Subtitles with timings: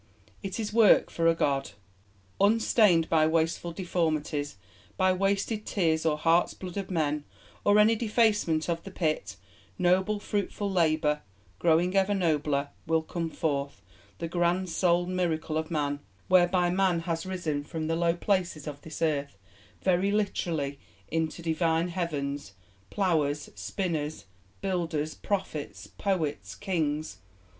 [0.41, 1.73] It is work for a God....
[2.39, 4.57] Unstained by wasteful deformities,
[4.97, 7.23] by wasted tears or heart's blood of men,
[7.63, 9.35] or any defacement of the Pit,
[9.77, 11.21] noble, fruitful Labour,
[11.59, 13.83] growing ever nobler, will come forth
[14.17, 18.81] the grand sole Miracle of Man, whereby Man has risen from the low places of
[18.81, 19.37] this Earth,
[19.83, 20.79] very literally,
[21.09, 22.53] into divine Heavens.
[22.89, 24.25] Ploughers, Spinners,
[24.61, 27.19] Builders, Prophets, Poets, Kings